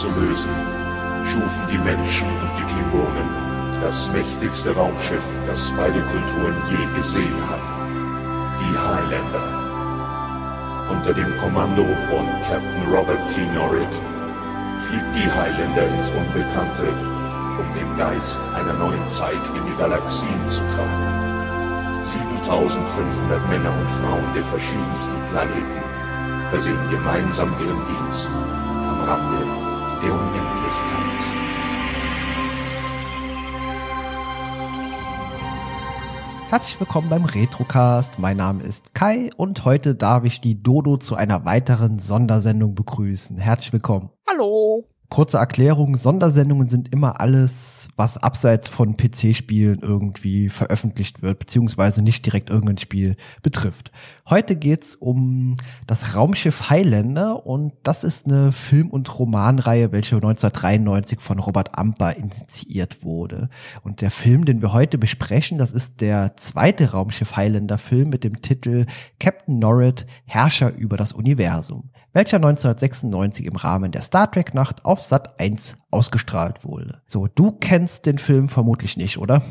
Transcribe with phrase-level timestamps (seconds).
[0.00, 0.56] zu lösen,
[1.28, 3.28] schufen die Menschen und die Klingonen
[3.82, 7.72] das mächtigste Raumschiff, das beide Kulturen je gesehen hatten.
[8.60, 9.48] Die Highlander.
[10.90, 13.44] Unter dem Kommando von Captain Robert T.
[13.52, 13.92] Norrit
[14.76, 16.88] fliegt die Highlander ins Unbekannte,
[17.60, 22.02] um den Geist einer neuen Zeit in die Galaxien zu tragen.
[22.04, 25.82] 7500 Männer und Frauen der verschiedensten Planeten
[26.48, 28.28] versehen gemeinsam ihren Dienst
[28.88, 29.49] am Rande
[30.02, 31.20] der Unendlichkeit.
[36.48, 38.18] Herzlich willkommen beim Retrocast.
[38.18, 43.36] Mein Name ist Kai und heute darf ich die Dodo zu einer weiteren Sondersendung begrüßen.
[43.36, 44.10] Herzlich willkommen.
[44.26, 44.89] Hallo.
[45.10, 52.24] Kurze Erklärung, Sondersendungen sind immer alles, was abseits von PC-Spielen irgendwie veröffentlicht wird, beziehungsweise nicht
[52.24, 53.90] direkt irgendein Spiel betrifft.
[54.28, 55.56] Heute geht's um
[55.88, 62.14] das Raumschiff Highlander und das ist eine Film- und Romanreihe, welche 1993 von Robert Amper
[62.14, 63.48] initiiert wurde.
[63.82, 68.42] Und der Film, den wir heute besprechen, das ist der zweite Raumschiff Highlander-Film mit dem
[68.42, 68.86] Titel
[69.18, 75.02] Captain Norrit, Herrscher über das Universum welcher 1996 im Rahmen der Star Trek Nacht auf
[75.02, 77.02] Sat 1 ausgestrahlt wurde.
[77.06, 79.42] So, du kennst den Film vermutlich nicht, oder?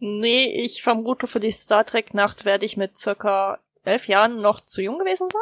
[0.00, 4.60] Nee, ich vermute, für die Star Trek Nacht werde ich mit circa elf Jahren noch
[4.60, 5.40] zu jung gewesen sein.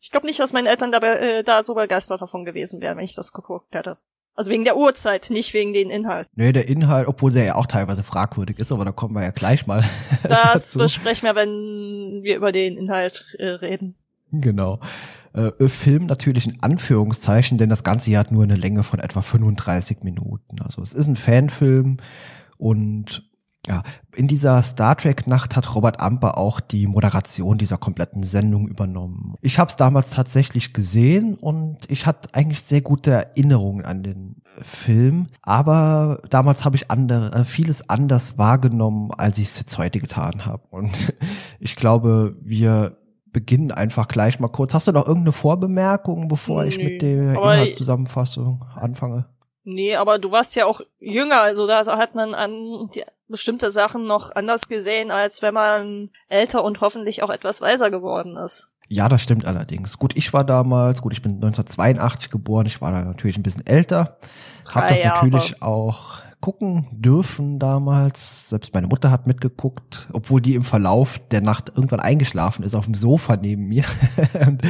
[0.00, 3.04] Ich glaube nicht, dass meine Eltern da, äh, da so begeistert davon gewesen wären, wenn
[3.04, 3.98] ich das geguckt hätte.
[4.34, 6.28] Also wegen der Uhrzeit, nicht wegen den Inhalt.
[6.36, 9.32] Nee, der Inhalt, obwohl der ja auch teilweise fragwürdig ist, aber da kommen wir ja
[9.32, 9.82] gleich mal.
[10.22, 13.96] Das besprechen wir, wenn wir über den Inhalt äh, reden.
[14.30, 14.78] Genau.
[15.38, 19.22] Äh, Film natürlich in Anführungszeichen, denn das Ganze hier hat nur eine Länge von etwa
[19.22, 20.60] 35 Minuten.
[20.60, 21.98] Also es ist ein Fanfilm
[22.56, 23.22] und
[23.66, 23.82] ja,
[24.16, 29.34] in dieser Star Trek Nacht hat Robert Amper auch die Moderation dieser kompletten Sendung übernommen.
[29.42, 34.36] Ich habe es damals tatsächlich gesehen und ich hatte eigentlich sehr gute Erinnerungen an den
[34.62, 40.00] Film, aber damals habe ich andere, äh, vieles anders wahrgenommen, als ich es jetzt heute
[40.00, 40.62] getan habe.
[40.70, 41.14] Und
[41.60, 42.96] ich glaube, wir
[43.32, 44.74] beginnen einfach gleich mal kurz.
[44.74, 49.26] Hast du noch irgendeine Vorbemerkung, bevor nee, ich mit der Inhaltszusammenfassung anfange?
[49.64, 52.88] Nee, aber du warst ja auch jünger, also da hat man an
[53.28, 58.36] bestimmte Sachen noch anders gesehen, als wenn man älter und hoffentlich auch etwas weiser geworden
[58.36, 58.70] ist.
[58.88, 59.98] Ja, das stimmt allerdings.
[59.98, 63.66] Gut, ich war damals, gut, ich bin 1982 geboren, ich war da natürlich ein bisschen
[63.66, 64.16] älter,
[64.72, 68.48] habe das natürlich auch gucken dürfen damals.
[68.48, 72.84] Selbst meine Mutter hat mitgeguckt, obwohl die im Verlauf der Nacht irgendwann eingeschlafen ist auf
[72.84, 73.84] dem Sofa neben mir.
[74.46, 74.62] und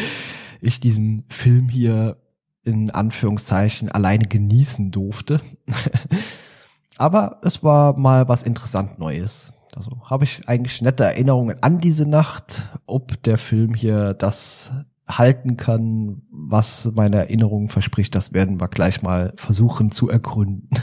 [0.60, 2.16] ich diesen Film hier
[2.64, 5.40] in Anführungszeichen alleine genießen durfte.
[6.98, 9.52] Aber es war mal was interessant Neues.
[9.74, 12.70] Also habe ich eigentlich nette Erinnerungen an diese Nacht.
[12.86, 14.72] Ob der Film hier das
[15.08, 20.68] halten kann, was meine Erinnerungen verspricht, das werden wir gleich mal versuchen zu ergründen.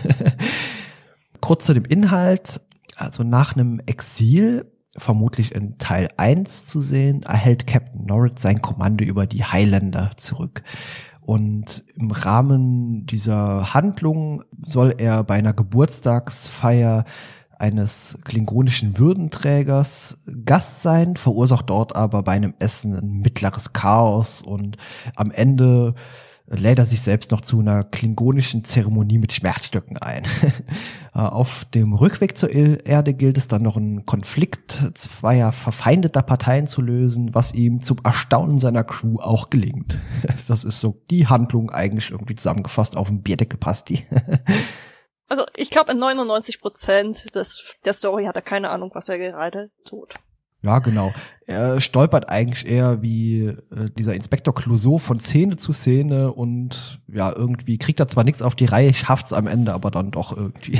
[1.45, 2.59] Kurz zu dem Inhalt.
[2.95, 4.65] Also nach einem Exil,
[4.97, 10.63] vermutlich in Teil 1 zu sehen, erhält Captain Norris sein Kommando über die Highlander zurück.
[11.21, 17.05] Und im Rahmen dieser Handlung soll er bei einer Geburtstagsfeier
[17.59, 24.77] eines klingonischen Würdenträgers Gast sein, verursacht dort aber bei einem Essen ein mittleres Chaos und
[25.15, 25.93] am Ende
[26.47, 30.25] lädt er sich selbst noch zu einer klingonischen Zeremonie mit Schmerzstöcken ein.
[31.13, 36.67] Äh, auf dem Rückweg zur Erde gilt es dann noch einen Konflikt zweier verfeindeter Parteien
[36.67, 40.01] zu lösen, was ihm zum Erstaunen seiner Crew auch gelingt.
[40.49, 44.05] Das ist so die Handlung eigentlich irgendwie zusammengefasst auf dem Bierdecke-Pasti.
[45.29, 49.71] Also ich glaube, in 99 Prozent der Story hat er keine Ahnung, was er gerade
[49.85, 50.15] tut.
[50.65, 51.13] Ja, genau.
[51.45, 53.55] Er stolpert eigentlich eher wie äh,
[53.95, 58.55] dieser Inspektor Clouseau von Szene zu Szene und ja, irgendwie kriegt er zwar nichts auf
[58.55, 60.79] die Reihe, schafft's am Ende aber dann doch irgendwie.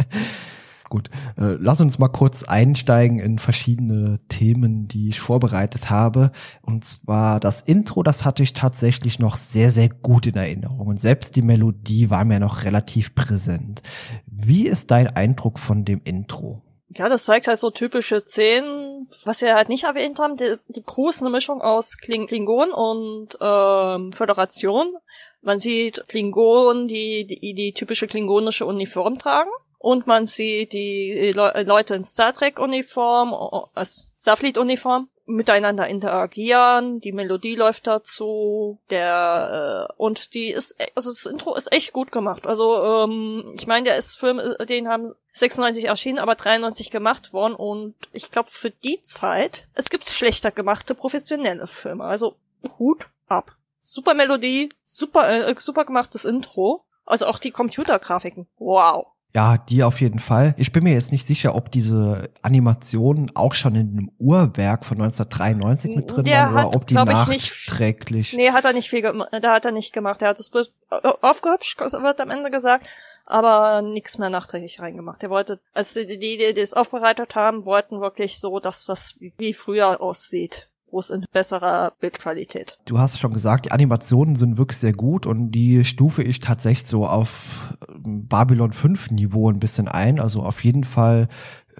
[0.88, 6.32] Gut, äh, lass uns mal kurz einsteigen in verschiedene Themen, die ich vorbereitet habe.
[6.62, 10.86] Und zwar das Intro, das hatte ich tatsächlich noch sehr, sehr gut in Erinnerung.
[10.86, 13.82] Und selbst die Melodie war mir noch relativ präsent.
[14.26, 16.62] Wie ist dein Eindruck von dem Intro?
[16.94, 20.36] Ja, das zeigt halt so typische Szenen, was wir halt nicht erwähnt haben.
[20.36, 20.84] Die, die
[21.20, 24.96] eine Mischung aus Kling Klingon und ähm, Föderation.
[25.40, 29.50] Man sieht Klingonen, die, die die typische klingonische Uniform tragen.
[29.78, 33.34] Und man sieht die Le Leute in Star Trek Uniform,
[33.74, 33.84] äh,
[34.16, 41.26] Starfleet Uniform miteinander interagieren, die Melodie läuft dazu, der äh, und die ist also das
[41.26, 42.46] Intro ist echt gut gemacht.
[42.46, 47.32] Also ähm, ich meine, der ist Film, äh, den haben 96 erschienen, aber 93 gemacht
[47.32, 52.04] worden und ich glaube für die Zeit, es gibt schlechter gemachte professionelle Filme.
[52.04, 52.36] Also
[52.78, 53.56] Hut ab.
[53.80, 56.84] Super Melodie, super, äh, super gemachtes Intro.
[57.04, 58.46] Also auch die Computergrafiken.
[58.58, 59.08] Wow.
[59.34, 60.54] Ja, die auf jeden Fall.
[60.58, 65.00] Ich bin mir jetzt nicht sicher, ob diese Animationen auch schon in einem Uhrwerk von
[65.00, 68.34] 1993 mit drin Der waren oder hat, ob die ich, nachträglich.
[68.34, 69.30] Nee, hat er nicht viel gemacht.
[69.40, 70.20] Da hat er nicht gemacht.
[70.20, 70.74] Er hat es bloß
[71.22, 72.86] aufgehübscht, wird am Ende gesagt,
[73.24, 75.22] aber nichts mehr nachträglich reingemacht.
[75.22, 79.54] Er wollte, also die, die, die es aufbereitet haben, wollten wirklich so, dass das wie
[79.54, 82.78] früher aussieht groß in besserer Bildqualität.
[82.84, 86.86] Du hast schon gesagt, die Animationen sind wirklich sehr gut und die stufe ich tatsächlich
[86.86, 87.74] so auf
[88.04, 90.20] ähm, Babylon 5 Niveau ein bisschen ein.
[90.20, 91.28] Also auf jeden Fall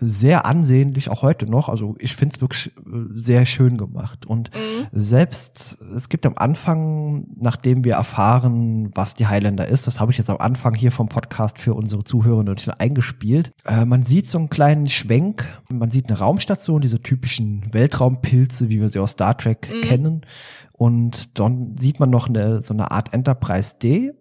[0.00, 1.68] sehr ansehnlich, auch heute noch.
[1.68, 2.80] Also ich finde es wirklich äh,
[3.14, 4.26] sehr schön gemacht.
[4.26, 4.86] Und mhm.
[4.92, 10.18] selbst, es gibt am Anfang, nachdem wir erfahren, was die Highlander ist, das habe ich
[10.18, 14.38] jetzt am Anfang hier vom Podcast für unsere Zuhörerinnen schon eingespielt, äh, man sieht so
[14.38, 19.36] einen kleinen Schwenk, man sieht eine Raumstation, diese typischen Weltraumpilze, wie wir sie aus Star
[19.36, 19.80] Trek mhm.
[19.82, 20.20] kennen.
[20.72, 24.12] Und dann sieht man noch eine, so eine Art Enterprise D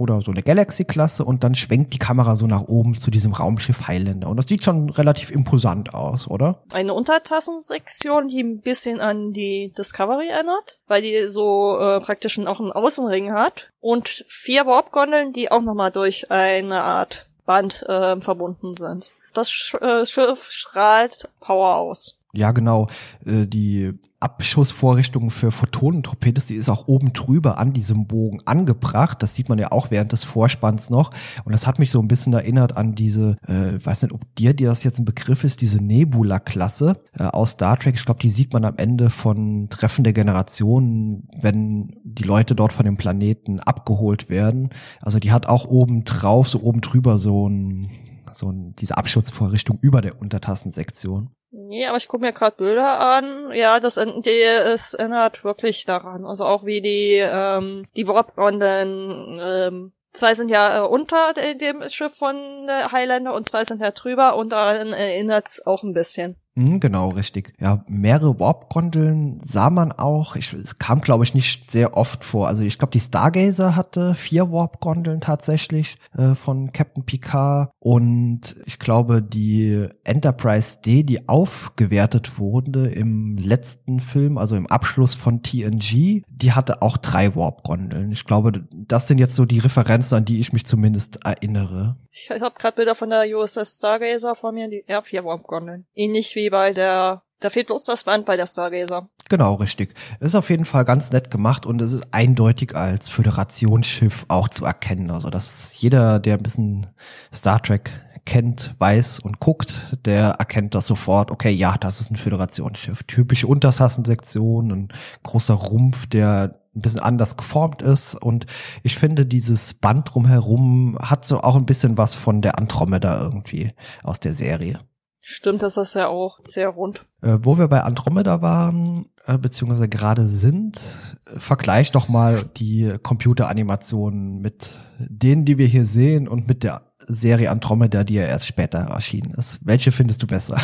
[0.00, 3.86] oder so eine Galaxy-Klasse und dann schwenkt die Kamera so nach oben zu diesem Raumschiff
[3.86, 4.28] Highlander.
[4.28, 6.62] Und das sieht schon relativ imposant aus, oder?
[6.72, 12.60] Eine Untertassensektion, die ein bisschen an die Discovery erinnert, weil die so äh, praktisch auch
[12.60, 13.70] einen Außenring hat.
[13.80, 19.10] Und vier Warp-Gondeln, die auch nochmal durch eine Art Band äh, verbunden sind.
[19.34, 22.19] Das Sch äh, Schiff strahlt Power aus.
[22.32, 22.88] Ja, genau.
[23.24, 29.22] Äh, die Abschussvorrichtung für Photonentorpedos, die ist auch oben drüber an diesem Bogen angebracht.
[29.22, 31.10] Das sieht man ja auch während des Vorspanns noch.
[31.44, 34.52] Und das hat mich so ein bisschen erinnert an diese, äh, weiß nicht, ob dir,
[34.52, 37.94] dir das jetzt ein Begriff ist, diese Nebula-Klasse äh, aus Star Trek.
[37.94, 42.74] Ich glaube, die sieht man am Ende von Treffen der Generationen, wenn die Leute dort
[42.74, 44.68] von dem Planeten abgeholt werden.
[45.00, 47.90] Also die hat auch oben drauf, so oben drüber so ein
[48.32, 51.30] so ein, diese Abschutzvorrichtung über der Untertassensektion.
[51.52, 53.52] Nee, aber ich gucke mir gerade Bilder an.
[53.52, 56.24] Ja, das es erinnert wirklich daran.
[56.24, 62.16] Also auch wie die ähm, die Warp-Gondeln ähm, Zwei sind ja äh, unter dem Schiff
[62.16, 66.36] von der Highlander und zwei sind ja drüber und daran erinnert es auch ein bisschen.
[66.56, 67.54] Mhm, genau, richtig.
[67.60, 70.34] Ja, mehrere Warp-Gondeln sah man auch.
[70.34, 72.48] Ich, es kam, glaube ich, nicht sehr oft vor.
[72.48, 77.70] Also ich glaube, die Stargazer hatte vier Warp-Gondeln tatsächlich äh, von Captain Picard.
[77.78, 85.14] Und ich glaube, die Enterprise D, die aufgewertet wurde im letzten Film, also im Abschluss
[85.14, 88.10] von TNG, die hatte auch drei Warp-Gondeln.
[88.10, 91.96] Ich glaube, das sind jetzt so die Referenzen, an die ich mich zumindest erinnere.
[92.12, 95.86] Ich habe gerade Bilder von der USS Stargazer vor mir, die ja, vier Warp-Gondeln.
[95.94, 99.08] Ähnlich wie bei der, da fehlt bloß das Band bei der Stargazer.
[99.28, 99.94] Genau, richtig.
[100.18, 104.64] Ist auf jeden Fall ganz nett gemacht und es ist eindeutig als Föderationsschiff auch zu
[104.64, 105.10] erkennen.
[105.10, 106.86] Also, dass jeder, der ein bisschen
[107.32, 107.90] Star Trek
[108.24, 111.30] kennt, weiß und guckt, der erkennt das sofort.
[111.30, 113.02] Okay, ja, das ist ein Föderationsschiff.
[113.04, 114.88] Typische Untertassensektion, ein
[115.22, 118.14] großer Rumpf, der ein bisschen anders geformt ist.
[118.14, 118.46] Und
[118.82, 123.72] ich finde, dieses Band drumherum hat so auch ein bisschen was von der Andromeda irgendwie
[124.02, 124.80] aus der Serie.
[125.20, 127.06] Stimmt, das ist ja auch sehr rund.
[127.22, 130.80] Äh, wo wir bei Andromeda waren, äh, beziehungsweise gerade sind,
[131.26, 136.92] äh, vergleich doch mal die Computeranimationen mit denen, die wir hier sehen und mit der
[137.06, 139.58] Serie Andromeda, die ja erst später erschienen ist.
[139.62, 140.58] Welche findest du besser?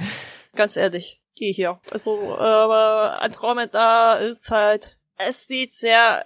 [0.54, 1.80] Ganz ehrlich, die hier.
[1.90, 6.24] Also, äh, Andromeda ist halt es sieht sehr,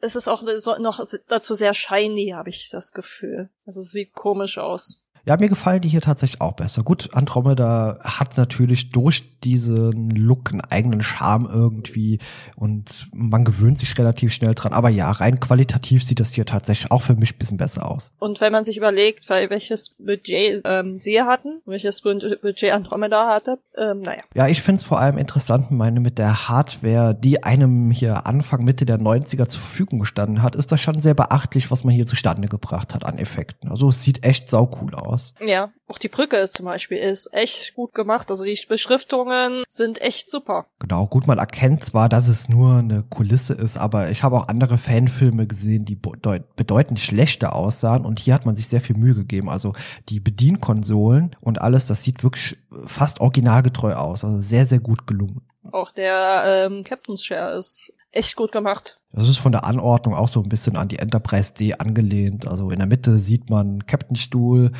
[0.00, 0.42] es ist auch
[0.78, 3.50] noch dazu sehr shiny, habe ich das Gefühl.
[3.66, 5.02] Also es sieht komisch aus.
[5.28, 6.82] Ja, mir gefallen die hier tatsächlich auch besser.
[6.82, 12.18] Gut, Andromeda hat natürlich durch diesen Look einen eigenen Charme irgendwie
[12.56, 14.72] und man gewöhnt sich relativ schnell dran.
[14.72, 18.10] Aber ja, rein qualitativ sieht das hier tatsächlich auch für mich ein bisschen besser aus.
[18.18, 23.58] Und wenn man sich überlegt, weil welches Budget ähm, sie hatten, welches Budget Andromeda hatte,
[23.76, 24.22] ähm, naja.
[24.34, 28.64] Ja, ich finde es vor allem interessant, meine, mit der Hardware, die einem hier Anfang,
[28.64, 32.06] Mitte der 90er zur Verfügung gestanden hat, ist das schon sehr beachtlich, was man hier
[32.06, 33.70] zustande gebracht hat an Effekten.
[33.70, 35.34] Also es sieht echt sau cool aus aus.
[35.40, 38.30] Ja, auch die Brücke ist zum Beispiel ist echt gut gemacht.
[38.30, 40.66] Also die Beschriftungen sind echt super.
[40.78, 44.48] Genau, gut, man erkennt zwar, dass es nur eine Kulisse ist, aber ich habe auch
[44.48, 49.14] andere Fanfilme gesehen, die bedeutend schlechter aussahen und hier hat man sich sehr viel Mühe
[49.14, 49.48] gegeben.
[49.48, 49.72] Also
[50.08, 54.24] die Bedienkonsolen und alles, das sieht wirklich fast originalgetreu aus.
[54.24, 55.42] Also sehr, sehr gut gelungen.
[55.70, 58.98] Auch der ähm, Captain's Chair ist echt gut gemacht.
[59.12, 62.46] Das ist von der Anordnung auch so ein bisschen an die Enterprise D angelehnt.
[62.46, 64.72] Also in der Mitte sieht man Captainstuhl,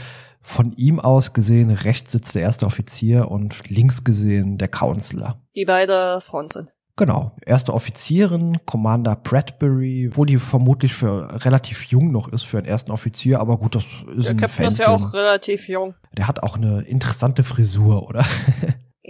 [0.49, 5.41] von ihm aus gesehen rechts sitzt der erste Offizier und links gesehen der Counselor.
[5.55, 6.73] Die beide Frauen sind.
[6.97, 7.33] Genau.
[7.47, 12.91] Erste Offizierin, Commander Bradbury, wo die vermutlich für relativ jung noch ist für einen ersten
[12.91, 13.85] Offizier, aber gut, das
[14.17, 15.95] ist der ein Captain ist ja auch relativ jung.
[16.17, 18.25] Der hat auch eine interessante Frisur, oder?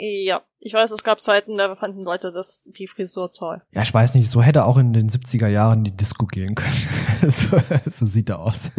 [0.01, 3.63] Ja, ich weiß, es gab Zeiten, da fanden Leute das, die Frisur toll.
[3.73, 6.87] Ja, ich weiß nicht, so hätte auch in den 70er Jahren die Disco gehen können.
[7.33, 8.71] so, so sieht er aus.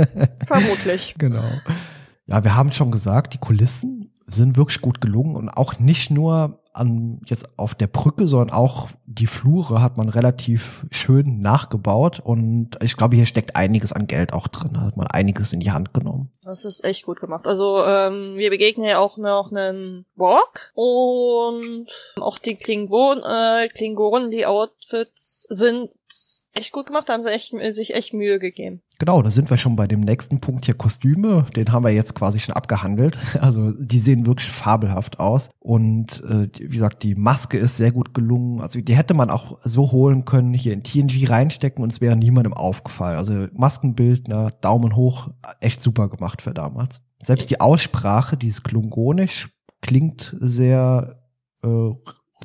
[0.45, 1.15] Vermutlich.
[1.17, 1.43] genau.
[2.29, 6.59] Ja, wir haben schon gesagt, die Kulissen sind wirklich gut gelungen und auch nicht nur
[6.73, 12.77] an jetzt auf der Brücke, sondern auch die Flure hat man relativ schön nachgebaut und
[12.81, 15.93] ich glaube, hier steckt einiges an Geld auch drin, hat man einiges in die Hand
[15.93, 16.31] genommen.
[16.43, 17.47] Das ist echt gut gemacht.
[17.47, 21.87] Also ähm, wir begegnen ja auch noch einen Borg und
[22.19, 25.89] auch die Klingonen, äh, Klingonen, die Outfits sind
[26.53, 28.81] echt gut gemacht, da haben sie echt, sich echt Mühe gegeben.
[28.99, 31.45] Genau, da sind wir schon bei dem nächsten Punkt hier Kostüme.
[31.55, 33.17] Den haben wir jetzt quasi schon abgehandelt.
[33.39, 35.49] Also die sehen wirklich fabelhaft aus.
[35.59, 38.61] Und äh, wie gesagt, die Maske ist sehr gut gelungen.
[38.61, 42.15] Also die hätte man auch so holen können, hier in TNG reinstecken und es wäre
[42.15, 43.17] niemandem aufgefallen.
[43.17, 47.01] Also Maskenbildner, Daumen hoch, echt super gemacht für damals.
[47.21, 49.49] Selbst die Aussprache, dieses Klungonisch,
[49.81, 51.19] klingt sehr
[51.63, 51.91] äh,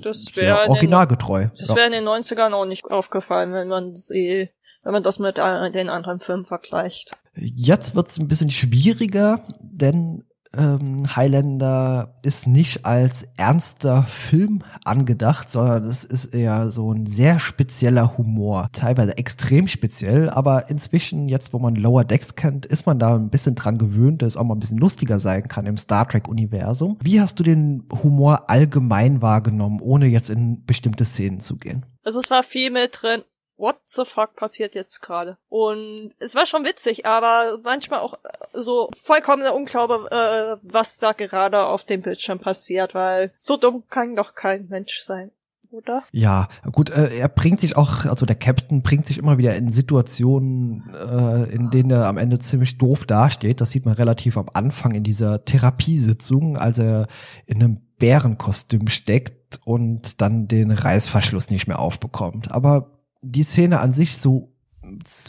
[0.02, 1.48] das wäre originalgetreu.
[1.56, 4.48] Das wäre in den 90ern auch nicht aufgefallen, wenn man sie
[4.82, 7.16] wenn man das mit äh, den anderen Filmen vergleicht.
[7.34, 10.24] Jetzt wird's ein bisschen schwieriger, denn
[10.56, 17.38] ähm, Highlander ist nicht als ernster Film angedacht, sondern es ist eher so ein sehr
[17.38, 18.68] spezieller Humor.
[18.72, 23.30] Teilweise extrem speziell, aber inzwischen, jetzt wo man Lower Decks kennt, ist man da ein
[23.30, 26.98] bisschen dran gewöhnt, dass es auch mal ein bisschen lustiger sein kann im Star Trek-Universum.
[27.02, 31.86] Wie hast du den Humor allgemein wahrgenommen, ohne jetzt in bestimmte Szenen zu gehen?
[32.04, 33.22] Also es war viel mit drin,
[33.56, 35.36] what the fuck passiert jetzt gerade?
[35.48, 41.12] Und es war schon witzig, aber manchmal auch äh, so vollkommener Unglaube, äh, was da
[41.12, 45.30] gerade auf dem Bildschirm passiert, weil so dumm kann doch kein Mensch sein.
[45.74, 46.04] Oder?
[46.12, 49.72] Ja, gut, äh, er bringt sich auch, also der Captain bringt sich immer wieder in
[49.72, 53.60] Situationen, äh, in denen er am Ende ziemlich doof dasteht.
[53.60, 57.08] Das sieht man relativ am Anfang in dieser Therapiesitzung, als er
[57.46, 62.52] in einem Bärenkostüm steckt und dann den Reißverschluss nicht mehr aufbekommt.
[62.52, 62.93] Aber
[63.24, 64.52] die Szene an sich so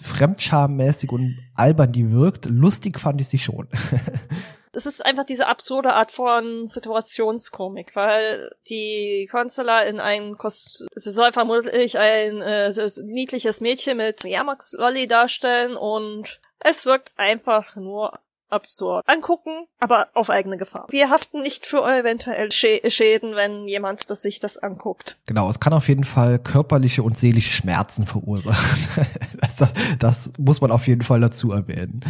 [0.03, 3.67] fremdschammäßig und albern die wirkt, lustig fand ich sie schon.
[4.73, 11.11] es ist einfach diese absurde Art von Situationskomik, weil die Consular in ein Kostüm, sie
[11.11, 12.71] soll vermutlich ein äh,
[13.03, 19.03] niedliches Mädchen mit Jamax-Lolly darstellen und es wirkt einfach nur absurd.
[19.07, 20.87] Angucken, aber auf eigene Gefahr.
[20.89, 25.17] Wir haften nicht für eventuell Schäden, wenn jemand das sich das anguckt.
[25.25, 29.07] Genau, es kann auf jeden Fall körperliche und seelische Schmerzen verursachen.
[29.41, 32.01] das, das, das muss man auf jeden Fall dazu erwähnen.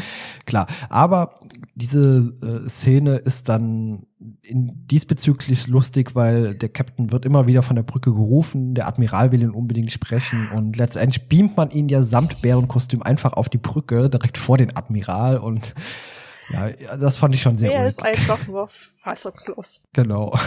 [0.45, 1.39] Klar, aber
[1.75, 4.05] diese äh, Szene ist dann
[4.43, 9.41] diesbezüglich lustig, weil der Captain wird immer wieder von der Brücke gerufen, der Admiral will
[9.41, 14.09] ihn unbedingt sprechen und letztendlich beamt man ihn ja samt Bärenkostüm einfach auf die Brücke,
[14.09, 15.73] direkt vor den Admiral und
[16.49, 19.83] ja, das fand ich schon sehr Er ist einfach nur fassungslos.
[19.93, 20.37] Genau.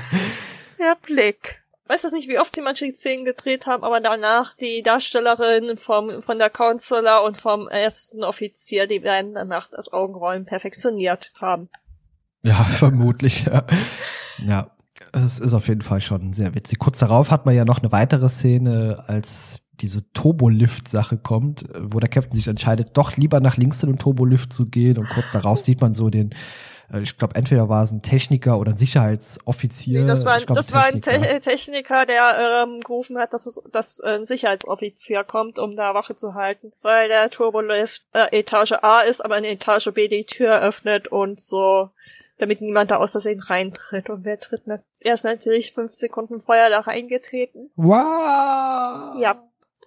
[0.78, 1.62] der Blick.
[1.86, 6.20] Weiß das nicht, wie oft sie manche Szenen gedreht haben, aber danach die Darstellerin vom,
[6.20, 11.70] von der Counselor und vom ersten Offizier, die werden danach das Augenrollen perfektioniert haben.
[12.42, 13.64] Ja, vermutlich, ja.
[14.46, 14.70] Ja,
[15.12, 16.78] es ist auf jeden Fall schon sehr witzig.
[16.78, 22.08] Kurz darauf hat man ja noch eine weitere Szene, als diese Turbolift-Sache kommt, wo der
[22.08, 25.60] Captain sich entscheidet, doch lieber nach links in den Turbolift zu gehen und kurz darauf
[25.60, 26.34] sieht man so den,
[26.92, 30.02] äh, ich glaube, entweder war es ein Techniker oder ein Sicherheitsoffizier.
[30.02, 33.46] Nee, das war, glaub, das ein war ein Te Techniker, der ähm, gerufen hat, dass,
[33.46, 38.72] es, dass ein Sicherheitsoffizier kommt, um da Wache zu halten, weil der Turbolift äh, Etage
[38.82, 41.90] A ist, aber in Etage B die Tür öffnet und so
[42.38, 44.08] damit niemand da aus Versehen reintritt.
[44.10, 44.62] Und wer tritt?
[45.00, 47.70] Er ist natürlich fünf Sekunden vorher da reingetreten.
[47.76, 49.20] Wow!
[49.20, 49.42] Ja.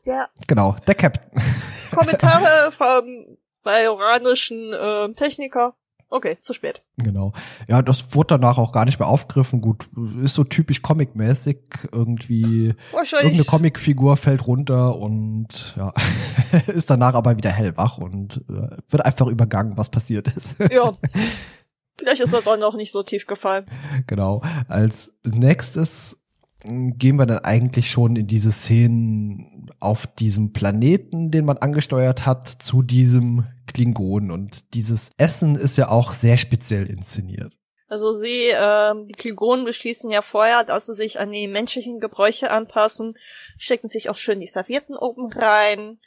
[0.05, 1.31] Der genau, der Captain.
[1.91, 5.75] Kommentare vom bajoranischen äh, Techniker.
[6.13, 6.83] Okay, zu spät.
[6.97, 7.31] Genau.
[7.69, 9.61] Ja, das wurde danach auch gar nicht mehr aufgegriffen.
[9.61, 9.87] Gut,
[10.21, 11.59] ist so typisch comic-mäßig.
[11.89, 15.93] Irgendwie irgendeine Comicfigur fällt runter und ja,
[16.67, 20.55] ist danach aber wieder hellwach und äh, wird einfach übergangen, was passiert ist.
[20.69, 20.93] Ja.
[22.01, 23.65] Vielleicht ist das dann noch nicht so tief gefallen.
[24.07, 24.41] Genau.
[24.67, 26.17] Als nächstes
[26.63, 32.47] gehen wir dann eigentlich schon in diese Szenen auf diesem Planeten, den man angesteuert hat,
[32.47, 34.31] zu diesem Klingonen.
[34.31, 37.55] Und dieses Essen ist ja auch sehr speziell inszeniert.
[37.87, 42.49] Also sie, äh, die Klingonen beschließen ja vorher, dass sie sich an die menschlichen Gebräuche
[42.49, 43.17] anpassen,
[43.57, 45.99] stecken sich auch schön die Servietten oben rein,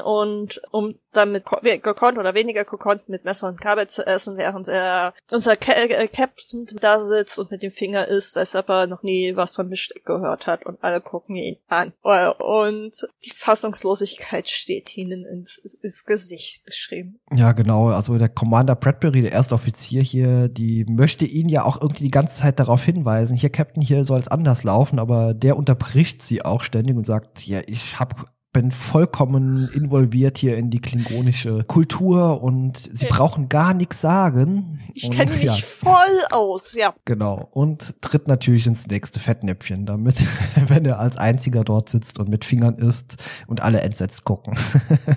[0.00, 1.44] und um damit
[1.82, 6.66] gekonnt oder weniger gekonnt mit Messer und Kabel zu essen, während er unser äh, Captain
[6.80, 10.46] da sitzt und mit dem Finger isst, als ob noch nie was von Besteck gehört
[10.46, 11.92] hat und alle gucken ihn an.
[12.02, 17.20] Und die Fassungslosigkeit steht ihnen ins, ins Gesicht geschrieben.
[17.34, 17.88] Ja, genau.
[17.88, 22.10] Also der Commander Bradbury, der erste Offizier hier, die möchte ihn ja auch irgendwie die
[22.10, 26.44] ganze Zeit darauf hinweisen, hier Captain, hier soll es anders laufen, aber der unterbricht sie
[26.44, 32.42] auch ständig und sagt, ja, ich habe bin vollkommen involviert hier in die klingonische Kultur
[32.42, 33.10] und sie ja.
[33.10, 34.80] brauchen gar nichts sagen.
[34.94, 35.54] Ich kenne mich ja.
[35.54, 35.94] voll
[36.30, 36.94] aus, ja.
[37.06, 37.48] Genau.
[37.52, 40.16] Und tritt natürlich ins nächste Fettnäpfchen damit,
[40.68, 43.16] wenn er als einziger dort sitzt und mit Fingern isst
[43.46, 44.58] und alle entsetzt gucken.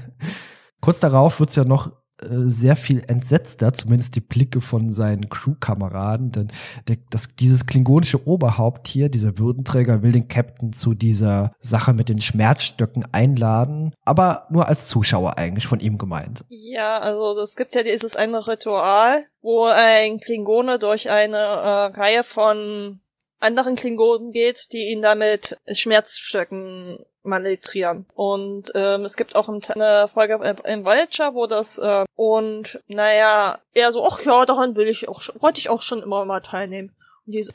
[0.81, 6.31] Kurz darauf wird's ja noch äh, sehr viel entsetzter, zumindest die Blicke von seinen Crewkameraden,
[6.31, 6.51] denn
[6.87, 12.09] der, das, dieses klingonische Oberhaupt hier, dieser Würdenträger, will den Captain zu dieser Sache mit
[12.09, 16.45] den Schmerzstöcken einladen, aber nur als Zuschauer eigentlich von ihm gemeint.
[16.47, 22.23] Ja, also es gibt ja dieses eine Ritual, wo ein Klingone durch eine äh, Reihe
[22.23, 23.01] von
[23.39, 28.05] anderen Klingonen geht, die ihn damit Schmerzstöcken maltrieren.
[28.15, 33.91] Und ähm, es gibt auch eine Folge im Voyager, wo das äh, und naja, er
[33.91, 36.95] so, ach ja, daran will ich auch, wollte ich auch schon immer mal teilnehmen.
[37.25, 37.53] Und diese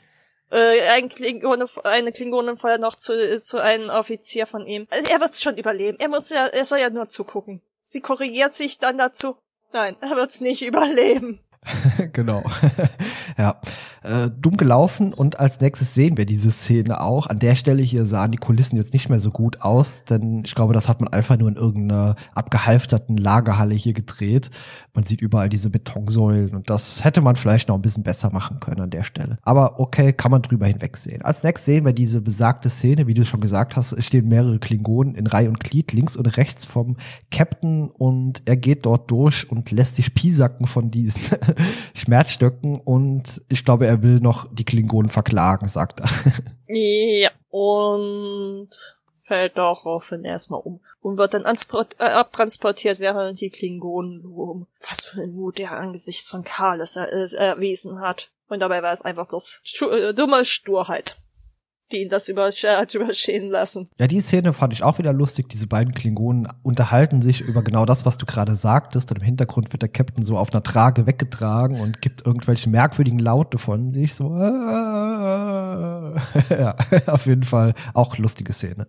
[0.51, 4.87] äh, ein Klingone, eine Klingonin vorher noch zu, zu einem Offizier von ihm.
[4.91, 5.97] Also er wird's schon überleben.
[5.99, 7.61] Er muss ja, er soll ja nur zugucken.
[7.83, 9.37] Sie korrigiert sich dann dazu.
[9.73, 11.39] Nein, er wird's nicht überleben.
[12.13, 12.43] genau.
[13.37, 13.61] ja,
[14.01, 17.27] äh, dumm gelaufen und als nächstes sehen wir diese Szene auch.
[17.27, 20.55] An der Stelle hier sahen die Kulissen jetzt nicht mehr so gut aus, denn ich
[20.55, 24.49] glaube, das hat man einfach nur in irgendeiner abgehalfterten Lagerhalle hier gedreht.
[24.95, 28.59] Man sieht überall diese Betonsäulen und das hätte man vielleicht noch ein bisschen besser machen
[28.59, 29.37] können an der Stelle.
[29.43, 31.21] Aber okay, kann man drüber hinwegsehen.
[31.21, 34.57] Als nächstes sehen wir diese besagte Szene, wie du schon gesagt hast, es stehen mehrere
[34.57, 36.97] Klingonen in Reihe und Glied links und rechts vom
[37.29, 41.21] Captain und er geht dort durch und lässt sich piesacken von diesen
[41.93, 46.09] Schmerzstöcken und ich glaube, er will noch die Klingonen verklagen, sagt er.
[46.73, 48.69] Ja, und
[49.19, 55.21] fällt daraufhin erstmal um und wird dann äh, abtransportiert, während die Klingonen um was für
[55.21, 58.31] ein Mut der angesichts von Karles er äh, erwiesen hat.
[58.47, 61.15] Und dabei war es einfach bloß äh, dumme Sturheit
[61.91, 63.89] die ihn das hat überstehen lassen.
[63.97, 65.49] Ja, die Szene fand ich auch wieder lustig.
[65.49, 69.11] Diese beiden Klingonen unterhalten sich über genau das, was du gerade sagtest.
[69.11, 73.19] Und im Hintergrund wird der Captain so auf einer Trage weggetragen und gibt irgendwelche merkwürdigen
[73.19, 74.15] Laute von sich.
[74.15, 74.35] So,
[76.49, 76.75] ja,
[77.07, 78.87] auf jeden Fall auch lustige Szene.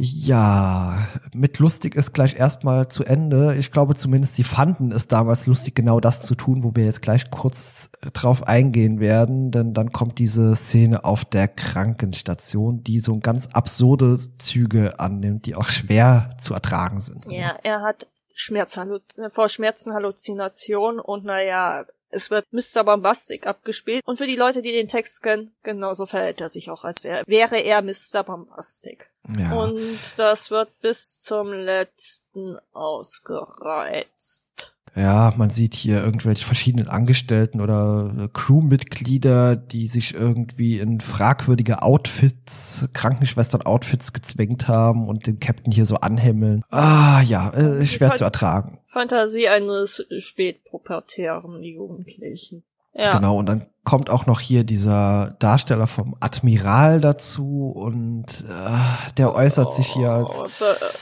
[0.00, 3.56] Ja, mit lustig ist gleich erstmal zu Ende.
[3.58, 7.02] Ich glaube zumindest, sie fanden es damals lustig, genau das zu tun, wo wir jetzt
[7.02, 9.50] gleich kurz äh, drauf eingehen werden.
[9.50, 15.56] Denn dann kommt diese Szene auf der Krankenstation, die so ganz absurde Züge annimmt, die
[15.56, 17.26] auch schwer zu ertragen sind.
[17.28, 22.84] Ja, er hat Schmerzhallu vor Schmerzen Halluzination und naja, es wird Mr.
[22.84, 26.84] Bombastic abgespielt und für die Leute, die den Text kennen, genauso verhält er sich auch,
[26.84, 28.24] als wäre, wäre er Mr.
[28.24, 29.10] Bombastic.
[29.36, 29.52] Ja.
[29.52, 34.46] Und das wird bis zum letzten ausgereizt.
[34.96, 41.82] Ja, man sieht hier irgendwelche verschiedenen Angestellten oder äh, Crewmitglieder, die sich irgendwie in fragwürdige
[41.82, 46.62] Outfits, Krankenschwestern-Outfits gezwängt haben und den Captain hier so anhimmeln.
[46.70, 48.78] Ah, ja, äh, schwer zu ertragen.
[48.86, 52.64] Fantasie eines spätpubertären Jugendlichen.
[52.94, 53.14] Ja.
[53.16, 59.34] Genau, und dann kommt auch noch hier dieser Darsteller vom Admiral dazu und äh, der
[59.34, 60.42] äußert oh, sich hier als.
[60.42, 60.48] Oh,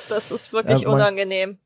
[0.09, 1.59] das ist wirklich äh, man, unangenehm.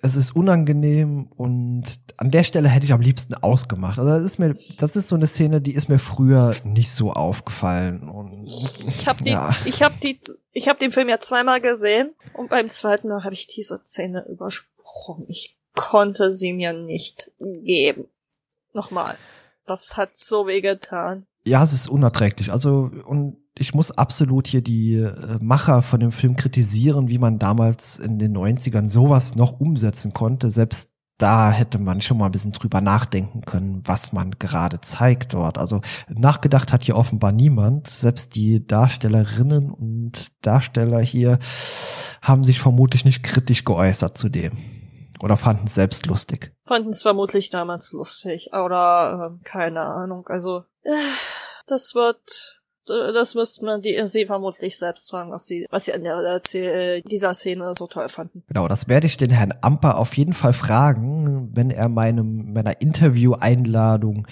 [0.00, 1.84] Es ist unangenehm und
[2.18, 3.98] an der Stelle hätte ich am liebsten ausgemacht.
[3.98, 7.12] Also das ist mir, das ist so eine Szene, die ist mir früher nicht so
[7.12, 8.08] aufgefallen.
[8.08, 8.44] Und,
[8.86, 9.54] ich habe die, ja.
[9.64, 10.20] ich habe die,
[10.52, 14.24] ich habe den Film ja zweimal gesehen und beim zweiten Mal habe ich diese Szene
[14.28, 15.26] übersprochen.
[15.28, 18.08] Ich konnte sie mir nicht geben.
[18.72, 19.16] Nochmal.
[19.66, 21.27] Das hat so weh getan.
[21.48, 22.52] Ja, es ist unerträglich.
[22.52, 27.38] Also, und ich muss absolut hier die äh, Macher von dem Film kritisieren, wie man
[27.38, 30.50] damals in den 90ern sowas noch umsetzen konnte.
[30.50, 35.34] Selbst da hätte man schon mal ein bisschen drüber nachdenken können, was man gerade zeigt
[35.34, 35.58] dort.
[35.58, 37.88] Also nachgedacht hat hier offenbar niemand.
[37.88, 41.40] Selbst die Darstellerinnen und Darsteller hier
[42.22, 44.52] haben sich vermutlich nicht kritisch geäußert zu dem.
[45.20, 46.52] Oder fanden es selbst lustig?
[46.64, 48.50] Fanden es vermutlich damals lustig.
[48.52, 50.26] Oder äh, keine Ahnung.
[50.28, 50.90] Also, äh,
[51.66, 55.94] das wird äh, das müsste man die, sie vermutlich selbst fragen, was sie, was sie
[55.94, 58.42] an der, äh, dieser Szene so toll fanden.
[58.48, 62.80] Genau, das werde ich den Herrn Amper auf jeden Fall fragen, wenn er meinem, meiner
[62.80, 64.26] Interview-Einladung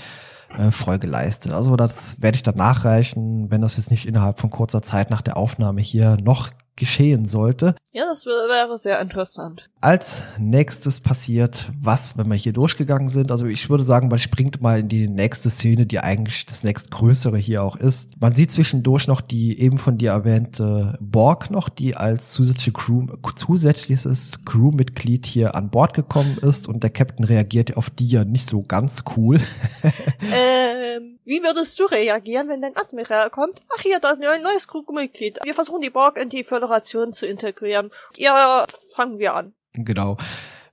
[0.59, 1.53] äh, Folge leistet.
[1.53, 5.23] Also das werde ich dann nachreichen, wenn das jetzt nicht innerhalb von kurzer Zeit nach
[5.23, 7.75] der Aufnahme hier noch geschehen sollte.
[7.93, 9.71] Ja, das wäre sehr interessant.
[9.81, 13.31] Als nächstes passiert was, wenn wir hier durchgegangen sind.
[13.31, 17.39] Also ich würde sagen, man springt mal in die nächste Szene, die eigentlich das nächstgrößere
[17.39, 18.11] hier auch ist.
[18.21, 23.07] Man sieht zwischendurch noch die eben von dir erwähnte Borg noch, die als zusätzliche Crew,
[23.35, 28.49] zusätzliches Crewmitglied hier an Bord gekommen ist und der Captain reagiert auf die ja nicht
[28.49, 29.41] so ganz cool.
[30.21, 33.61] ähm, wie würdest du reagieren, wenn dein Admiral kommt?
[33.75, 35.41] Ach hier, da ist ein neues Crewmitglied.
[35.43, 36.66] Wir versuchen die Borg in die Föderation
[37.13, 37.91] zu integrieren.
[38.17, 39.55] Ja, fangen wir an.
[39.75, 40.17] Genau.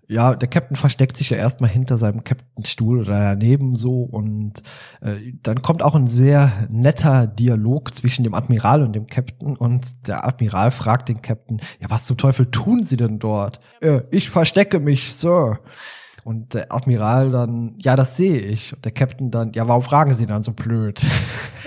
[0.07, 4.61] Ja, der Captain versteckt sich ja erstmal hinter seinem Captainstuhl oder daneben so und
[5.01, 10.07] äh, dann kommt auch ein sehr netter Dialog zwischen dem Admiral und dem Captain und
[10.07, 13.61] der Admiral fragt den Captain, ja, was zum Teufel tun Sie denn dort?
[13.79, 15.59] Äh, ich verstecke mich, Sir.
[16.25, 18.73] Und der Admiral dann, ja, das sehe ich.
[18.73, 21.01] Und der Captain dann, ja, warum fragen Sie dann so blöd?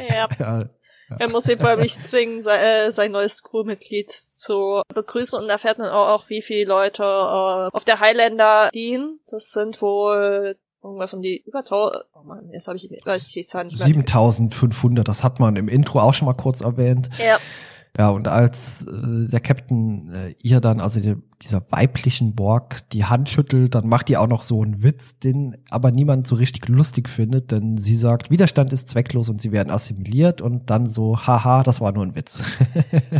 [0.08, 0.28] Ja.
[0.38, 0.64] ja.
[1.18, 5.78] Er muss ihn vor nicht zwingen, sein, äh, sein neues Crewmitglied zu begrüßen und erfährt
[5.78, 9.20] man auch, auch wie viele Leute äh, auf der Highlander dienen.
[9.28, 13.32] Das sind wohl irgendwas um die über 1000, oh Mann, jetzt habe ich, weiß ich
[13.32, 13.86] die Zahl nicht mehr.
[13.86, 17.08] 7500, das hat man im Intro auch schon mal kurz erwähnt.
[17.18, 17.38] Ja.
[17.98, 23.06] Ja, und als äh, der Captain äh, ihr dann, also die, dieser weiblichen Borg, die
[23.06, 26.68] Hand schüttelt, dann macht die auch noch so einen Witz, den aber niemand so richtig
[26.68, 31.18] lustig findet, denn sie sagt, Widerstand ist zwecklos und sie werden assimiliert und dann so,
[31.26, 32.42] haha, das war nur ein Witz.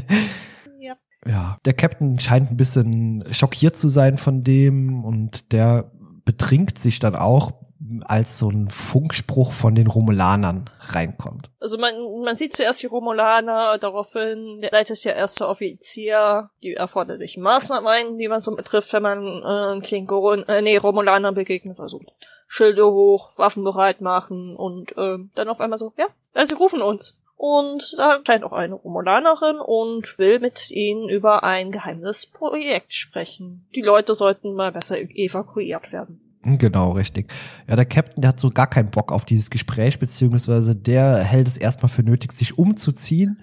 [0.80, 0.94] ja.
[1.26, 5.90] ja, der Captain scheint ein bisschen schockiert zu sein von dem und der
[6.26, 7.65] betrinkt sich dann auch,
[8.04, 11.50] als so ein Funkspruch von den Romulanern reinkommt.
[11.60, 11.94] Also man,
[12.24, 18.28] man sieht zuerst die Romulaner, daraufhin leitet der erste Offizier die erforderlichen Maßnahmen ein, die
[18.28, 21.80] man so betrifft, wenn man äh, Klingon, äh, nee, Romulanern begegnet.
[21.80, 22.00] Also
[22.46, 26.82] Schilde hoch, Waffen bereit machen und äh, dann auf einmal so, ja, äh, sie rufen
[26.82, 27.16] uns.
[27.36, 33.68] Und da scheint auch eine Romulanerin und will mit ihnen über ein geheimes Projekt sprechen.
[33.74, 36.25] Die Leute sollten mal besser evakuiert werden.
[36.46, 37.32] Genau, richtig.
[37.68, 41.48] Ja, der Captain, der hat so gar keinen Bock auf dieses Gespräch, beziehungsweise der hält
[41.48, 43.42] es erstmal für nötig, sich umzuziehen.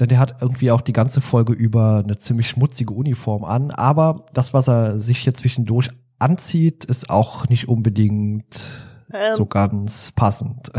[0.00, 3.70] Denn der hat irgendwie auch die ganze Folge über eine ziemlich schmutzige Uniform an.
[3.70, 8.46] Aber das, was er sich hier zwischendurch anzieht, ist auch nicht unbedingt
[9.12, 10.70] ähm, so ganz passend.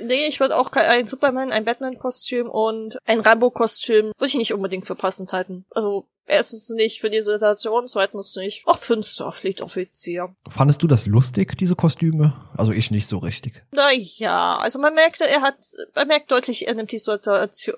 [0.00, 4.86] Nee, ich würde auch ein Superman, ein Batman-Kostüm und ein Rambo-Kostüm würde ich nicht unbedingt
[4.86, 5.64] für passend halten.
[5.70, 8.66] Also Erstens nicht für die Situation, zweitens nicht.
[8.66, 10.34] Auch für einen Starfleet-Offizier.
[10.48, 12.34] Fandest du das lustig, diese Kostüme?
[12.54, 13.64] Also ich nicht so richtig.
[13.72, 15.56] Naja, also man merkte, er hat,
[15.94, 17.74] man merkt deutlich, er nimmt die Situation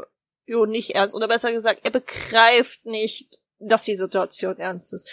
[0.69, 1.15] nicht ernst.
[1.15, 5.09] Oder besser gesagt, er begreift nicht, dass die Situation ernst ist.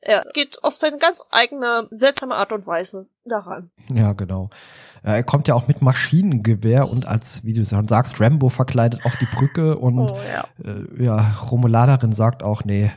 [0.00, 3.70] Er geht auf seine ganz eigene, seltsame Art und Weise daran.
[3.94, 4.50] Ja, genau.
[5.02, 9.04] Äh, er kommt ja auch mit Maschinengewehr und als, wie du schon sagst, Rambo verkleidet
[9.04, 10.44] auf die Brücke und oh, ja.
[10.64, 12.90] Äh, ja, Romulanerin sagt auch, nee,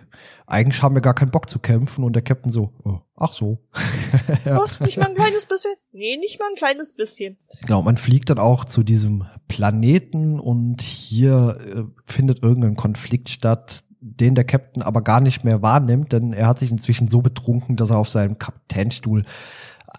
[0.45, 3.59] eigentlich haben wir gar keinen Bock zu kämpfen und der Captain so, oh, ach so.
[4.45, 5.73] Was, nicht mal ein kleines bisschen?
[5.91, 7.37] Nee, nicht mal ein kleines bisschen.
[7.61, 13.83] Genau, man fliegt dann auch zu diesem Planeten und hier äh, findet irgendein Konflikt statt,
[13.99, 17.77] den der Captain aber gar nicht mehr wahrnimmt, denn er hat sich inzwischen so betrunken,
[17.77, 19.23] dass er auf seinem Kapitänstuhl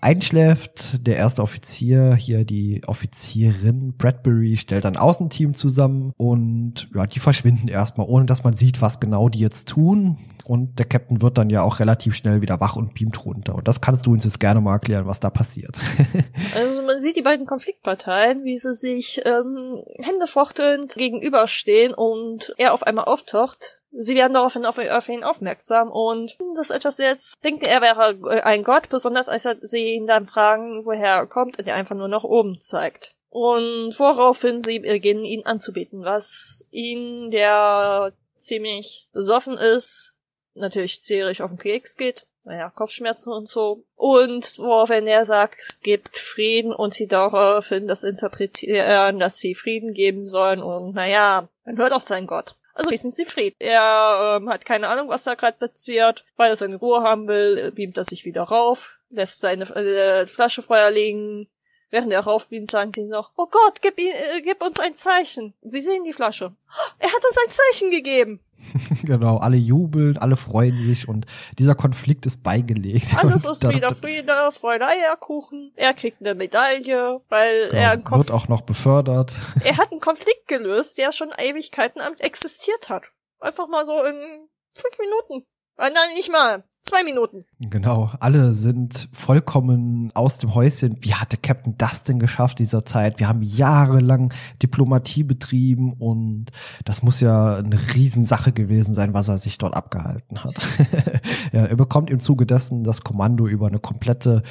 [0.00, 1.06] einschläft.
[1.06, 7.68] Der erste Offizier, hier die Offizierin Bradbury, stellt ein Außenteam zusammen und ja, die verschwinden
[7.68, 10.18] erstmal, ohne dass man sieht, was genau die jetzt tun.
[10.44, 13.54] Und der Captain wird dann ja auch relativ schnell wieder wach und beamt runter.
[13.54, 15.78] Und das kannst du uns jetzt gerne mal erklären, was da passiert.
[16.54, 22.82] also man sieht die beiden Konfliktparteien, wie sie sich ähm, händefochtend gegenüberstehen und er auf
[22.82, 27.80] einmal auftaucht Sie werden daraufhin auf, auf ihn aufmerksam und das etwas jetzt denken, er
[27.80, 31.76] wäre ein Gott, besonders als er sie ihn dann fragen, woher er kommt und er
[31.76, 33.14] einfach nur nach oben zeigt.
[33.30, 40.14] Und woraufhin sie beginnen, ihn anzubeten, was ihn, der ziemlich besoffen ist,
[40.54, 43.84] natürlich zährig auf den Keks geht, naja, Kopfschmerzen und so.
[43.96, 50.24] Und woraufhin er sagt, gebt Frieden und sie daraufhin das interpretieren, dass sie Frieden geben
[50.26, 52.56] sollen und naja, man hört auf seinen Gott.
[52.74, 53.54] Also schließen sie Fried.
[53.60, 56.24] Er ähm, hat keine Ahnung, was da gerade passiert.
[56.36, 60.60] Weil er seine Ruhe haben will, beamt er sich wieder rauf, lässt seine äh, Flasche
[60.62, 61.48] Feuer legen.
[61.94, 65.54] Während er raufbeamt, sagen sie noch, oh Gott, gib, ihn, äh, gib uns ein Zeichen.
[65.62, 66.52] Sie sehen die Flasche.
[66.98, 68.40] Er hat uns ein Zeichen gegeben.
[69.04, 71.24] genau, alle jubeln, alle freuen sich und
[71.56, 73.16] dieser Konflikt ist beigelegt.
[73.16, 75.70] Alles ist wieder Friede, Freude, Eierkuchen.
[75.76, 79.36] Er kriegt eine Medaille, weil genau, er einen Konf wird auch noch befördert.
[79.62, 83.04] Er hat einen Konflikt gelöst, der schon Ewigkeiten existiert hat.
[83.38, 85.46] Einfach mal so in fünf Minuten.
[85.76, 86.64] Nein, nicht mal.
[86.86, 87.46] Zwei Minuten.
[87.60, 90.98] Genau, alle sind vollkommen aus dem Häuschen.
[91.00, 93.18] Wie hatte Captain denn geschafft dieser Zeit?
[93.18, 96.50] Wir haben jahrelang Diplomatie betrieben und
[96.84, 100.56] das muss ja eine Riesensache gewesen sein, was er sich dort abgehalten hat.
[101.52, 104.42] ja, er bekommt im Zuge dessen das Kommando über eine komplette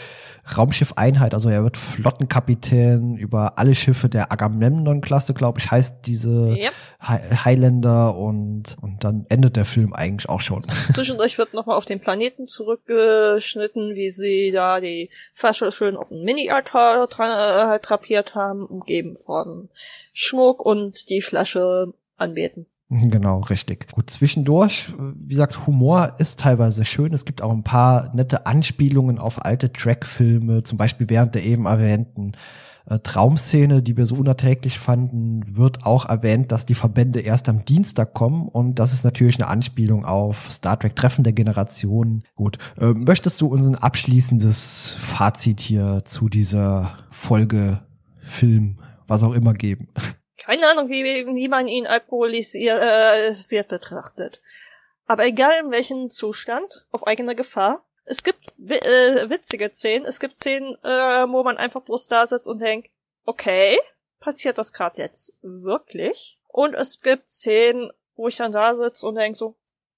[0.57, 1.33] Raumschiffeinheit.
[1.33, 6.73] Also er wird Flottenkapitän über alle Schiffe der Agamemnon-Klasse, glaube ich, heißt diese yep.
[7.01, 10.63] Highlander und, und dann endet der Film eigentlich auch schon.
[10.91, 16.23] Zwischendurch wird nochmal auf den Planeten zurückgeschnitten, wie sie da die Flasche schön auf ein
[16.23, 19.69] Mini-Altar tra äh, trapiert haben, umgeben von
[20.13, 22.67] Schmuck und die Flasche anbeten.
[22.95, 23.91] Genau, richtig.
[23.91, 27.11] Gut, zwischendurch, wie gesagt, Humor ist teilweise schön.
[27.13, 31.65] Es gibt auch ein paar nette Anspielungen auf alte Trackfilme, zum Beispiel während der eben
[31.65, 32.33] erwähnten
[32.85, 37.65] äh, Traumszene, die wir so unerträglich fanden, wird auch erwähnt, dass die Verbände erst am
[37.65, 42.23] Dienstag kommen und das ist natürlich eine Anspielung auf Star Trek Treffen der Generation.
[42.35, 47.79] Gut, äh, möchtest du uns ein abschließendes Fazit hier zu dieser Folge,
[48.19, 48.77] Film,
[49.07, 49.87] was auch immer geben?
[50.43, 54.41] Keine Ahnung, wie, wie man ihn alkoholisiert äh, betrachtet.
[55.05, 60.05] Aber egal in welchem Zustand, auf eigene Gefahr, es gibt äh, witzige Szenen.
[60.05, 62.89] Es gibt Szenen, äh, wo man einfach bloß da sitzt und denkt,
[63.25, 63.79] okay,
[64.19, 66.39] passiert das gerade jetzt wirklich?
[66.49, 69.55] Und es gibt Szenen, wo ich dann da sitze und denke so,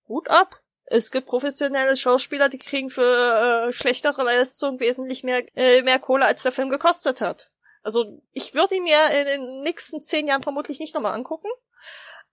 [0.08, 0.62] Hut ab.
[0.86, 6.26] Es gibt professionelle Schauspieler, die kriegen für äh, schlechtere Leistungen wesentlich mehr, äh, mehr Kohle,
[6.26, 7.50] als der Film gekostet hat.
[7.86, 11.48] Also ich würde ihn mir in den nächsten zehn Jahren vermutlich nicht nochmal angucken.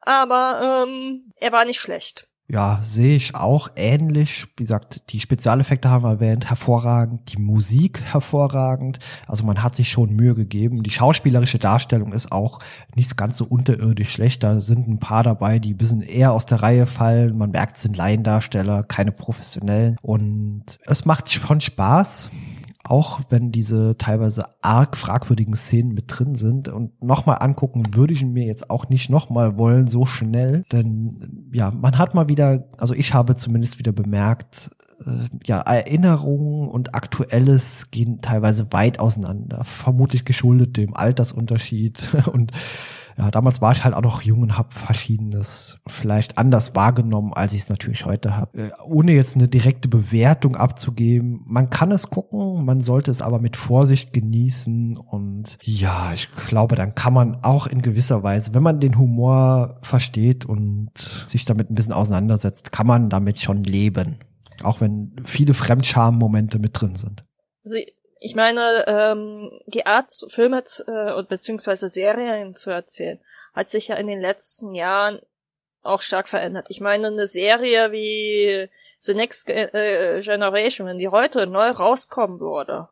[0.00, 2.26] Aber ähm, er war nicht schlecht.
[2.48, 4.46] Ja, sehe ich auch ähnlich.
[4.56, 8.98] Wie gesagt, die Spezialeffekte haben wir erwähnt, hervorragend, die Musik hervorragend.
[9.26, 10.82] Also man hat sich schon Mühe gegeben.
[10.82, 12.58] Die schauspielerische Darstellung ist auch
[12.94, 14.42] nicht ganz so unterirdisch schlecht.
[14.42, 17.38] Da sind ein paar dabei, die ein bisschen eher aus der Reihe fallen.
[17.38, 19.96] Man merkt, es sind Laiendarsteller, keine professionellen.
[20.02, 22.30] Und es macht schon Spaß
[22.84, 26.68] auch wenn diese teilweise arg fragwürdigen Szenen mit drin sind.
[26.68, 30.62] Und nochmal angucken würde ich mir jetzt auch nicht nochmal wollen, so schnell.
[30.72, 34.70] Denn ja, man hat mal wieder, also ich habe zumindest wieder bemerkt,
[35.06, 39.64] äh, ja, Erinnerungen und Aktuelles gehen teilweise weit auseinander.
[39.64, 42.52] Vermutlich geschuldet dem Altersunterschied und
[43.16, 47.52] ja, damals war ich halt auch noch jung und habe Verschiedenes vielleicht anders wahrgenommen, als
[47.52, 48.58] ich es natürlich heute habe.
[48.58, 51.42] Äh, ohne jetzt eine direkte Bewertung abzugeben.
[51.46, 56.76] Man kann es gucken, man sollte es aber mit Vorsicht genießen und ja, ich glaube,
[56.76, 60.90] dann kann man auch in gewisser Weise, wenn man den Humor versteht und
[61.26, 64.18] sich damit ein bisschen auseinandersetzt, kann man damit schon leben.
[64.62, 67.24] Auch wenn viele Fremdscham-Momente mit drin sind.
[67.62, 67.86] Sie
[68.22, 73.20] ich meine, ähm, die Art, Filme äh, beziehungsweise Serien zu erzählen,
[73.52, 75.20] hat sich ja in den letzten Jahren
[75.82, 76.66] auch stark verändert.
[76.68, 78.68] Ich meine, eine Serie wie
[79.00, 82.88] The Next äh, Generation, wenn die heute neu rauskommen würde,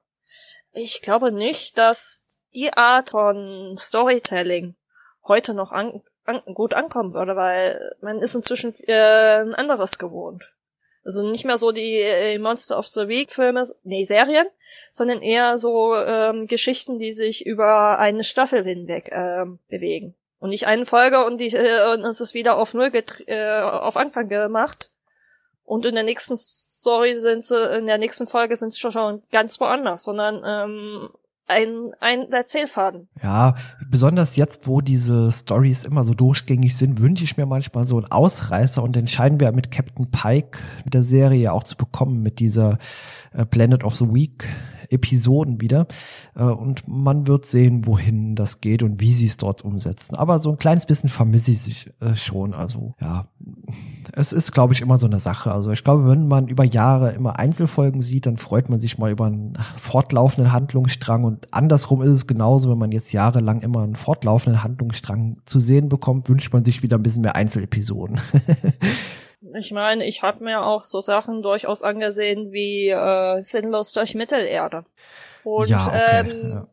[0.72, 4.74] ich glaube nicht, dass die Art von Storytelling
[5.24, 10.44] heute noch an, an, gut ankommen würde, weil man ist inzwischen äh, ein anderes gewohnt.
[11.04, 14.46] Also nicht mehr so die äh, Monster of the Week Filme, nee, Serien,
[14.92, 20.14] sondern eher so ähm, Geschichten, die sich über eine Staffel hinweg ähm, bewegen.
[20.38, 22.90] Und nicht eine Folge und, die, äh, und es ist wieder auf Null
[23.26, 24.90] äh, auf Anfang gemacht.
[25.64, 29.60] Und in der nächsten Story sind sie, in der nächsten Folge sind sie schon ganz
[29.60, 31.10] woanders, sondern ähm,
[31.50, 33.08] ein, ein Erzählfaden.
[33.22, 33.56] Ja,
[33.90, 38.10] besonders jetzt, wo diese Stories immer so durchgängig sind, wünsche ich mir manchmal so einen
[38.10, 42.38] Ausreißer und den scheinen wir mit Captain Pike, mit der Serie auch zu bekommen, mit
[42.38, 42.78] dieser
[43.32, 44.48] äh, Planet of the Week
[44.90, 45.86] Episoden wieder.
[46.34, 50.14] Äh, und man wird sehen, wohin das geht und wie sie es dort umsetzen.
[50.16, 52.54] Aber so ein kleines bisschen vermisse ich sich äh, schon.
[52.54, 53.28] Also ja,
[54.14, 55.52] es ist, glaube ich, immer so eine Sache.
[55.52, 59.10] Also ich glaube, wenn man über Jahre immer Einzelfolgen sieht, dann freut man sich mal
[59.10, 61.24] über einen fortlaufenden Handlungsstrang.
[61.24, 65.88] Und andersrum ist es genauso, wenn man jetzt jahrelang immer einen fortlaufenden Handlungsstrang zu sehen
[65.88, 68.20] bekommt, wünscht man sich wieder ein bisschen mehr Einzelepisoden.
[69.58, 74.84] Ich meine, ich habe mir auch so Sachen durchaus angesehen wie äh, Sinnlos durch Mittelerde.
[75.42, 76.66] Und ja, okay, ähm, ja.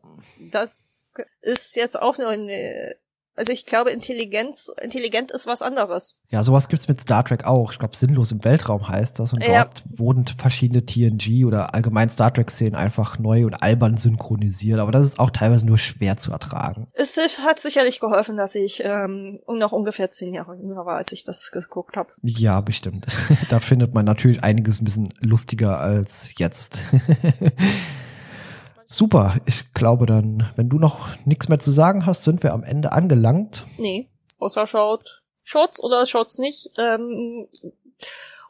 [0.52, 2.94] das ist jetzt auch nur eine
[3.38, 6.18] also ich glaube, Intelligenz, intelligent ist was anderes.
[6.28, 7.72] Ja, sowas gibt's mit Star Trek auch.
[7.72, 9.32] Ich glaube, sinnlos im Weltraum heißt das.
[9.32, 9.64] Und ja.
[9.64, 14.80] dort wurden verschiedene TNG oder allgemein Star Trek-Szenen einfach neu und albern synchronisiert.
[14.80, 16.88] Aber das ist auch teilweise nur schwer zu ertragen.
[16.94, 21.24] Es hat sicherlich geholfen, dass ich ähm, noch ungefähr zehn Jahre jünger war, als ich
[21.24, 22.10] das geguckt habe.
[22.22, 23.06] Ja, bestimmt.
[23.50, 26.78] da findet man natürlich einiges ein bisschen lustiger als jetzt.
[28.90, 32.64] Super, ich glaube dann, wenn du noch nichts mehr zu sagen hast, sind wir am
[32.64, 33.66] Ende angelangt.
[33.76, 35.22] Nee, außer schaut.
[35.44, 36.70] Schaut's oder schaut's nicht.
[36.78, 37.48] Ähm,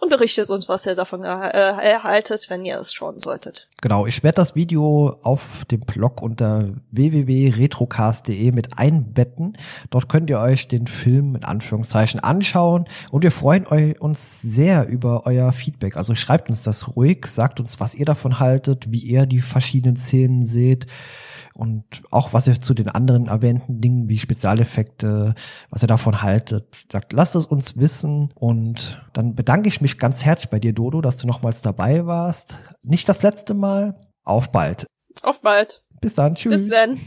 [0.01, 3.69] und berichtet uns, was ihr davon äh, erhaltet, wenn ihr es schauen solltet.
[3.81, 9.57] Genau, ich werde das Video auf dem Blog unter www.retrocast.de mit einbetten.
[9.91, 15.27] Dort könnt ihr euch den Film in Anführungszeichen anschauen und wir freuen uns sehr über
[15.27, 15.97] euer Feedback.
[15.97, 19.97] Also schreibt uns das ruhig, sagt uns, was ihr davon haltet, wie ihr die verschiedenen
[19.97, 20.87] Szenen seht
[21.59, 25.35] und auch was ihr zu den anderen erwähnten Dingen wie Spezialeffekte,
[25.71, 26.87] was ihr davon haltet.
[26.91, 31.01] Sagt, lasst es uns wissen und dann bedanke ich mich ganz herzlich bei dir, Dodo,
[31.01, 32.57] dass du nochmals dabei warst.
[32.83, 34.01] Nicht das letzte Mal.
[34.23, 34.87] Auf bald.
[35.23, 35.83] Auf bald.
[36.01, 36.37] Bis dann.
[36.37, 36.69] Tschüss.
[36.69, 37.01] Bis dann.